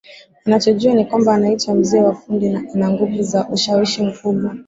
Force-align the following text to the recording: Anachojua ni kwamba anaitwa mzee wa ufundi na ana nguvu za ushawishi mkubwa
Anachojua 0.45 0.93
ni 0.93 1.05
kwamba 1.05 1.33
anaitwa 1.35 1.75
mzee 1.75 2.01
wa 2.01 2.09
ufundi 2.09 2.49
na 2.49 2.63
ana 2.75 2.89
nguvu 2.89 3.23
za 3.23 3.49
ushawishi 3.49 4.01
mkubwa 4.03 4.57